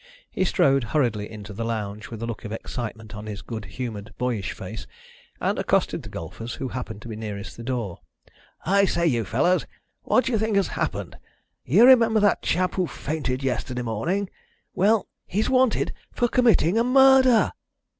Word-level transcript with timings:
He 0.31 0.45
strode 0.45 0.83
hurriedly 0.85 1.29
into 1.29 1.53
the 1.53 1.63
lounge, 1.63 2.09
with 2.09 2.23
a 2.23 2.25
look 2.25 2.43
of 2.43 2.51
excitement 2.51 3.13
on 3.13 3.27
his 3.27 3.43
good 3.43 3.65
humoured 3.65 4.15
boyish 4.17 4.51
face, 4.51 4.87
and 5.39 5.59
accosted 5.59 6.01
the 6.01 6.09
golfers, 6.09 6.55
who 6.55 6.69
happened 6.69 7.03
to 7.03 7.07
be 7.07 7.15
nearest 7.15 7.55
the 7.55 7.61
door. 7.61 7.99
"I 8.65 8.85
say, 8.85 9.05
you 9.05 9.23
fellows, 9.25 9.67
what 10.01 10.25
do 10.25 10.31
you 10.31 10.39
think 10.39 10.55
has 10.55 10.69
happened? 10.69 11.19
You 11.63 11.85
remember 11.85 12.19
that 12.19 12.41
chap 12.41 12.73
who 12.73 12.87
fainted 12.87 13.43
yesterday 13.43 13.83
morning? 13.83 14.31
Well, 14.73 15.07
he's 15.27 15.51
wanted 15.51 15.93
for 16.11 16.27
committing 16.27 16.79
a 16.79 16.83
murder!" 16.83 17.51